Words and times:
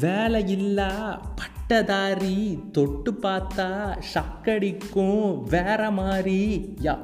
வேலை 0.00 0.50
இல்லா 0.50 1.22
பட்டதாரி 1.34 2.58
தொட்டு 2.72 3.10
பார்த்தா 3.22 3.66
ஷக்கடிக்கும் 4.14 5.42
வேற 5.48 5.90
மாதிரி. 5.90 6.38
யா 6.82 6.98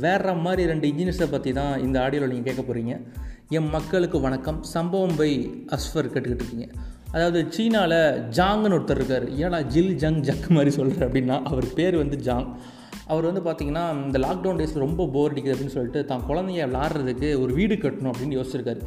வேற 0.00 0.34
மாதிரி 0.34 0.66
ரெண்டு 0.66 0.88
இன்ஜினியர்ஸை 0.88 1.30
பற்றி 1.30 1.52
தான் 1.52 1.80
இந்த 1.80 2.00
ஆடியோவில் 2.00 2.32
நீங்கள் 2.32 2.54
கேட்க 2.54 2.62
போகிறீங்க 2.62 3.00
என் 3.48 3.70
மக்களுக்கு 3.70 4.20
வணக்கம். 4.20 4.62
சம்பவம் 4.62 5.16
பை 5.16 5.50
அஸ்வர் 5.66 6.12
கேட்டுக்கிட்டு 6.12 6.44
இருக்கீங்க. 6.44 6.68
அதாவது 7.12 7.46
சீனாவில் 7.48 8.30
ஜாங்னு 8.30 8.76
ஒருத்தர் 8.78 9.00
இருக்கார். 9.00 9.28
ஏன்னா 9.30 9.66
ஜில் 9.66 9.94
ஜங் 9.96 10.20
ஜக் 10.20 10.48
மாதிரி 10.48 10.70
சொல்கிறார் 10.70 11.10
அப்படின்னா 11.10 11.42
அவர் 11.42 11.72
பேர் 11.74 11.96
வந்து 11.96 12.16
ஜாங். 12.16 12.48
அவர் 13.06 13.32
வந்து 13.32 13.40
பார்த்திங்கன்னா 13.40 14.04
இந்த 14.06 14.18
லாக்டவுன் 14.18 14.58
டேஸில் 14.60 14.84
ரொம்ப 14.86 15.08
போர் 15.12 15.32
அடிக்குது 15.32 15.54
அப்படின்னு 15.54 15.76
சொல்லிட்டு 15.76 16.04
தான் 16.04 16.24
குழந்தைய 16.28 16.64
விளாட்றதுக்கு 16.72 17.40
ஒரு 17.40 17.54
வீடு 17.54 17.74
கட்டணும் 17.74 18.10
அப்படின்னு 18.12 18.38
யோசிச்சிருக்காரு. 18.38 18.80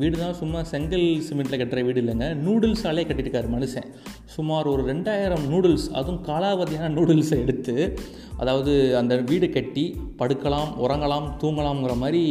வீடு 0.00 0.18
தான் 0.18 0.34
சும்மா 0.34 0.62
செங்கல் 0.62 1.06
சிமெண்ட்டில் 1.26 1.60
கட்டுற 1.60 1.84
வீடு 1.84 2.00
இல்லைங்க. 2.02 2.26
நூடுல்ஸாலே 2.46 3.02
கட்டியிருக்காரு 3.08 3.48
மனுஷன். 3.54 3.86
சுமார் 4.34 4.66
ஒரு 4.66 4.82
ரெண்டாயிரம் 4.92 5.44
நூடுல்ஸ் 5.52 5.86
அதுவும் 5.98 6.22
காலாவதியான 6.28 6.90
நூடுல்ஸை 6.96 7.38
எடுத்து 7.44 7.74
அதாவது 8.42 8.96
அந்த 8.96 9.16
வீடு 9.16 9.50
கட்டி 9.50 9.84
படுக்கலாம் 10.18 10.70
உறங்கலாம் 10.84 11.26
தூங்கலாம்ங்கிற 11.42 11.96
மாதிரி 11.96 12.22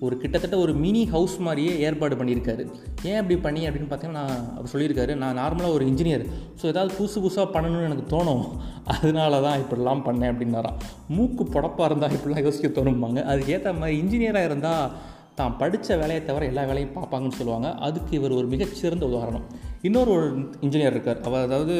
ஒரு 0.00 0.16
கிட்டத்தட்ட 0.16 0.56
ஒரு 0.58 0.72
மினி 0.74 1.04
ஹவுஸ் 1.04 1.38
மாதிரியே 1.38 1.78
ஏற்பாடு 1.78 2.14
பண்ணியிருக்காரு. 2.16 2.64
ஏன் 3.02 3.18
அப்படி 3.20 3.36
பண்ணி 3.36 3.68
அப்படின்னு 3.68 3.90
பார்த்தீங்கன்னா 3.90 4.24
நான் 4.24 4.52
அவர் 4.56 4.72
சொல்லியிருக்காரு 4.72 5.14
நான் 5.14 5.38
நார்மலாக 5.42 5.76
ஒரு 5.76 5.86
இன்ஜினியர் 5.86 6.24
ஸோ 6.60 6.66
ஏதாவது 6.66 6.92
புதுசு 6.98 7.18
புதுசாக 7.24 7.48
பண்ணணும்னு 7.54 7.88
எனக்கு 7.90 8.16
தோணும். 8.16 8.46
அதனால 8.84 9.40
தான் 9.40 9.60
இப்படிலாம் 9.64 10.06
பண்ணேன் 10.08 10.32
அப்படின்னாராம். 10.32 10.78
மூக்கு 11.08 11.44
புடப்பாக 11.44 11.84
இருந்தால் 11.84 12.10
இப்படிலாம் 12.10 12.46
யோசிக்க 12.48 12.80
தோணும்பாங்க. 12.80 13.22
அதுக்கேற்ற 13.32 13.78
மாதிரி 13.78 14.00
இன்ஜினியராக 14.02 14.44
இருந்தால் 14.44 15.14
தான் 15.36 15.56
படித்த 15.56 15.96
வேலையை 15.96 16.20
தவிர 16.24 16.46
எல்லா 16.46 16.62
வேலையும் 16.64 16.94
பார்ப்பாங்கன்னு 16.96 17.38
சொல்லுவாங்க. 17.38 17.68
அதுக்கு 17.86 18.12
இவர் 18.16 18.30
ஒரு 18.30 18.46
மிகச்சிறந்த 18.46 19.06
உதாரணம். 19.06 19.44
இன்னொரு 19.82 20.10
ஒரு 20.10 20.26
இன்ஜினியர் 20.60 20.94
இருக்கார். 20.96 21.20
அவர் 21.20 21.42
அதாவது 21.42 21.76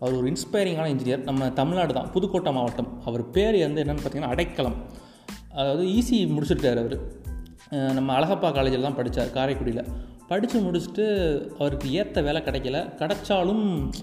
அவர் 0.00 0.14
ஒரு 0.14 0.26
இன்ஸ்பைரிங்கான 0.32 0.90
இன்ஜினியர் 0.94 1.22
நம்ம 1.22 1.50
தமிழ்நாடு 1.50 1.94
தான். 1.94 2.10
புதுக்கோட்டை 2.10 2.52
மாவட்டம். 2.52 2.90
அவர் 3.04 3.30
பேர் 3.30 3.58
வந்து 3.66 3.84
என்னென்னு 3.84 4.02
பார்த்தீங்கன்னா 4.04 4.32
அடைக்கலம். 4.34 4.78
அதாவது 5.52 5.84
ஈசி 5.98 6.18
முடிச்சுட்டார் 6.36 6.80
அவர். 6.84 6.96
நம்ம 7.70 8.08
அழகப்பா 8.18 8.52
காலேஜில் 8.52 8.86
தான் 8.86 8.94
படித்தார் 8.94 9.30
காரைக்குடியில். 9.30 9.84
படித்து 10.30 10.58
முடிச்சுட்டு 10.64 11.04
அவருக்கு 11.58 11.86
ஏற்ற 12.00 12.20
வேலை 12.26 12.40
கிடைக்கல. 12.46 12.78
கிடைச்சாலும் 13.00 13.62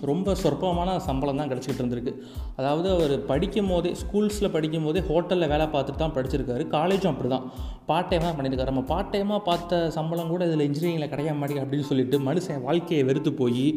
ரொம்ப 0.09 0.35
சொற்பமான 0.41 0.95
சம்பளம் 1.07 1.39
தான் 1.41 1.51
கிடச்சிக்கிட்டு 1.51 1.83
இருந்திருக்கு. 1.83 2.13
அதாவது 2.59 2.87
அவர் 2.95 3.13
படிக்கும் 3.31 3.69
போதே 3.71 3.91
ஸ்கூல்ஸில் 4.01 4.53
படிக்கும் 4.55 4.85
போதே 4.87 5.03
ஹோட்டலில் 5.09 5.51
வேலை 5.53 5.67
பார்த்துட்டு 5.75 6.01
தான் 6.03 6.15
படிச்சிருக்காரு. 6.17 6.65
காலேஜும் 6.75 7.11
அப்படி 7.13 7.31
தான் 7.35 7.45
பார்ட் 7.89 8.09
டைமாக 8.13 8.33
பண்ணியிருக்காரு. 8.37 8.71
நம்ம 8.73 8.85
பார்ட் 8.93 9.11
டைமாக 9.15 9.41
பார்த்த 9.49 9.81
சம்பளம் 9.97 10.33
கூட 10.33 10.43
இதில் 10.49 10.67
இன்ஜினியரிங்கில் 10.69 11.11
கிடைக்க 11.13 11.35
மாட்டேங்குது 11.41 11.65
அப்படின்னு 11.67 11.89
சொல்லிட்டு 11.91 12.19
மனுஷன் 12.29 12.65
வாழ்க்கையை 12.67 13.03
வெறுத்து 13.11 13.33
போய் 13.41 13.67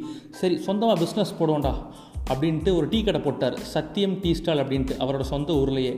சரி 0.41 0.57
சொந்தமாக 0.69 0.99
பிஸ்னஸ் 1.05 1.37
போடுவோண்டா 1.41 1.75
அப்படின்ட்டு 2.33 2.71
ஒரு 2.79 2.89
டீ 2.95 2.99
கடை 3.05 3.23
போட்டார். 3.29 3.59
சத்தியம் 3.77 4.17
டீ 4.25 4.33
ஸ்டால் 4.41 4.63
அப்படின்ட்டு 4.65 4.97
அவரோட 5.05 5.25
சொந்த 5.35 5.53
ஊர்லேயே. 5.61 5.95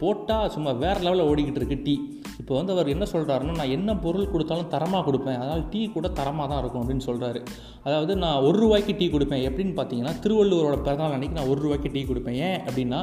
போட்டால் 0.00 0.52
சும்மா 0.54 0.70
வேறு 0.82 1.00
லெவலில் 1.04 1.28
ஓடிக்கிட்டு 1.30 1.60
இருக்கு 1.60 1.78
டீ. 1.86 1.94
இப்போ 2.40 2.52
வந்து 2.58 2.72
அவர் 2.74 2.88
என்ன 2.92 3.04
சொல்கிறாருன்னா 3.12 3.54
நான் 3.60 3.74
என்ன 3.76 3.90
பொருள் 4.04 4.30
கொடுத்தாலும் 4.32 4.70
தரமாக 4.74 5.02
கொடுப்பேன். 5.08 5.38
அதனால் 5.40 5.62
டீ 5.72 5.80
கூட 5.96 6.06
தரமாக 6.18 6.46
தான் 6.52 6.60
இருக்கும் 6.62 6.82
அப்படின்னு 6.82 7.06
சொல்கிறாரு 7.08 7.40
அதாவது 7.86 8.12
நான் 8.24 8.44
ஒரு 8.46 8.56
ரூபாய்க்கு 8.62 8.94
டீ 9.00 9.06
கொடுப்பேன் 9.14 9.44
எப்படின்னு 9.48 9.74
பார்த்தீங்கன்னா 9.78 10.14
திருவள்ளுவரோட 10.24 10.78
பிறந்தநாள் 10.86 11.16
அன்றைக்கி 11.16 11.38
நான் 11.38 11.50
ஒரு 11.52 11.60
ரூபாய்க்கு 11.64 11.92
டீ 11.96 12.02
கொடுப்பேன். 12.10 12.38
ஏன் 12.48 12.58
அப்படின்னா 12.68 13.00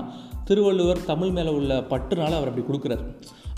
திருவள்ளுவர் 0.49 1.05
தமிழ் 1.11 1.35
மேலே 1.37 1.53
உள்ள 1.59 1.73
பற்றுனால 1.93 2.37
அவர் 2.39 2.51
அப்படி 2.51 2.65
கொடுக்குறாரு. 2.69 3.05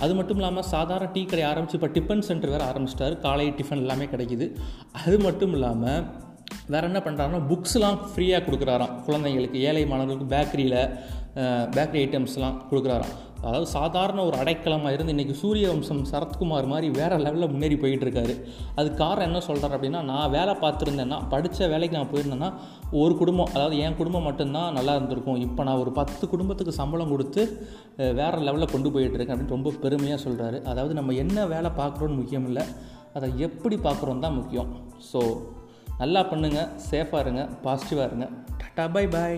அது 0.04 0.14
மட்டும் 0.18 0.40
இல்லாமல் 0.40 0.68
சாதாரண 0.74 1.08
டீ 1.16 1.22
கடை 1.32 1.44
ஆரம்பித்து 1.50 1.78
இப்போ 1.80 1.90
டிஃபன் 1.98 2.26
சென்டர் 2.30 2.54
வேறு 2.54 2.66
ஆரம்பிச்சிட்டாரு. 2.70 3.16
காலை 3.26 3.46
டிஃபன் 3.60 3.84
எல்லாமே 3.84 4.06
கிடைக்கிது. 4.14 4.46
அது 5.02 5.18
மட்டும் 5.26 5.54
இல்லாமல் 5.58 6.02
வேறு 6.74 6.88
என்ன 6.92 7.02
பண்ணுறாருன்னா 7.08 7.42
புக்ஸ்லாம் 7.52 8.00
ஃப்ரீயாக 8.12 8.46
கொடுக்குறாராம். 8.48 8.96
குழந்தைங்களுக்கு 9.10 9.60
ஏழை 9.68 9.84
மாணவர்களுக்கு 9.92 10.34
பேக்கரியில் 10.36 10.80
பேக்கரி 11.76 12.00
ஐட்டம்ஸ்லாம் 12.06 12.58
கொடுக்குறாராம். 12.70 13.14
அதாவது 13.46 13.68
சாதாரண 13.78 14.20
ஒரு 14.28 14.36
அடைக்கலமாக 14.42 14.92
இருந்து 14.96 15.14
இன்றைக்கி 15.14 15.36
சூரிய 15.40 15.66
வம்சம் 15.72 16.04
சரத்குமார் 16.12 16.68
மாதிரி 16.74 16.88
வேறு 16.98 17.16
லெவலில் 17.24 17.52
முன்னேறி 17.54 17.78
போயிட்டுருக்காரு. 17.82 18.34
அது 18.80 18.90
காரணம் 19.02 19.28
என்ன 19.30 19.40
சொல்கிறார் 19.48 19.76
அப்படின்னா 19.78 20.02
நான் 20.12 20.34
வேலை 20.36 20.54
பார்த்துருந்தேன்னா 20.62 21.18
படித்த 21.34 21.68
வேலைக்கு 21.74 21.98
நான் 21.98 22.12
போயிருந்தேன்னா 22.14 22.50
ஒரு 23.02 23.16
குடும்பம் 23.22 23.50
அதாவது 23.56 23.78
என் 23.86 23.98
குடும்பம் 24.02 24.28
மட்டும்தான் 24.30 24.78
நல்லா 24.78 24.94
இருந்திருக்கும். 25.00 25.42
இப்போ 25.48 25.64
நான் 25.70 25.82
ஒரு 25.84 25.94
பத்து 26.00 26.24
குடும்பத்துக்கு 26.34 26.76
சம்பளம் 26.82 27.14
கொடுத்து 27.14 27.44
வேறு 28.20 28.46
லெவலில் 28.48 28.74
கொண்டு 28.76 28.92
போயிட்டுருக்கேன் 28.96 29.36
அப்படின்னு 29.36 29.58
ரொம்ப 29.58 29.74
பெருமையாக 29.86 30.22
சொல்கிறாரு 30.26 30.60
அதாவது 30.74 30.96
நம்ம 31.00 31.18
என்ன 31.26 31.48
வேலை 31.56 31.72
பார்க்குறோன்னு 31.82 32.20
முக்கியம் 32.22 32.48
இல்லை 32.52 32.66
அதை 33.18 33.28
எப்படி 33.48 33.76
பார்க்குறோம் 33.88 34.24
தான் 34.28 34.40
முக்கியம். 34.40 34.72
ஸோ 35.10 35.20
நல்லா 35.98 36.22
பண்ணுங்கள் 36.22 36.72
சேஃபாக 36.90 37.24
இருங்க 37.24 37.44
பாசிட்டிவாக 37.64 38.08
இருங்க. 38.10 38.26
Tata 38.62 38.86
bye 38.94 39.06
bye 39.08 39.38